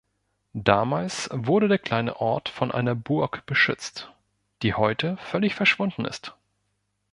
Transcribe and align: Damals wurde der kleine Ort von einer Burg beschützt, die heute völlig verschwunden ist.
Damals 0.55 1.29
wurde 1.31 1.67
der 1.67 1.77
kleine 1.77 2.19
Ort 2.19 2.49
von 2.49 2.71
einer 2.71 2.95
Burg 2.95 3.45
beschützt, 3.45 4.11
die 4.63 4.73
heute 4.73 5.17
völlig 5.17 5.53
verschwunden 5.53 6.05
ist. 6.05 6.35